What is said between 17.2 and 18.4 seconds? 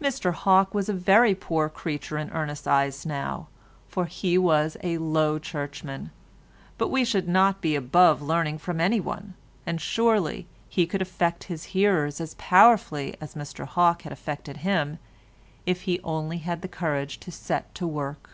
to set to work.